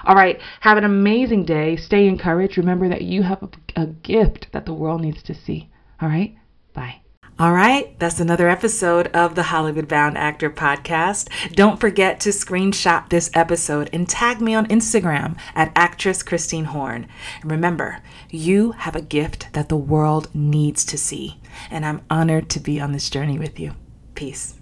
All 0.05 0.15
right, 0.15 0.39
have 0.61 0.77
an 0.77 0.83
amazing 0.83 1.45
day. 1.45 1.75
Stay 1.75 2.07
encouraged. 2.07 2.57
Remember 2.57 2.87
that 2.89 3.01
you 3.01 3.23
have 3.23 3.41
a, 3.43 3.49
a 3.81 3.85
gift 3.87 4.47
that 4.51 4.65
the 4.65 4.73
world 4.73 5.01
needs 5.01 5.23
to 5.23 5.33
see. 5.33 5.69
All 6.01 6.09
right, 6.09 6.35
bye. 6.73 7.01
All 7.37 7.51
right, 7.51 7.99
that's 7.99 8.21
another 8.21 8.47
episode 8.47 9.07
of 9.07 9.35
the 9.35 9.43
Hollywood 9.43 9.89
Bound 9.89 10.17
Actor 10.17 10.51
Podcast. 10.51 11.27
Don't 11.53 11.81
forget 11.81 12.21
to 12.21 12.29
screenshot 12.29 13.09
this 13.09 13.29
episode 13.33 13.89
and 13.91 14.07
tag 14.07 14.39
me 14.39 14.53
on 14.53 14.67
Instagram 14.67 15.37
at 15.53 15.73
actress 15.75 16.23
Christine 16.23 16.65
Horn. 16.65 17.07
And 17.41 17.51
remember, 17.51 17.99
you 18.29 18.71
have 18.71 18.95
a 18.95 19.01
gift 19.01 19.51
that 19.51 19.67
the 19.67 19.75
world 19.75 20.29
needs 20.33 20.85
to 20.85 20.97
see, 20.97 21.41
and 21.69 21.85
I'm 21.85 22.03
honored 22.09 22.49
to 22.51 22.61
be 22.61 22.79
on 22.79 22.93
this 22.93 23.09
journey 23.09 23.37
with 23.37 23.59
you. 23.59 23.73
Peace. 24.13 24.55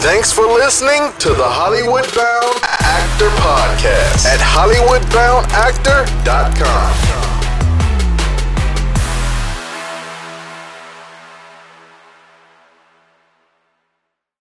Thanks 0.00 0.32
for 0.32 0.46
listening 0.46 1.12
to 1.18 1.34
the 1.34 1.44
Hollywood 1.44 2.06
Bound 2.16 2.56
Actor 2.64 3.28
Podcast 3.36 4.24
at 4.24 4.40
HollywoodBoundActor.com. 4.40 7.29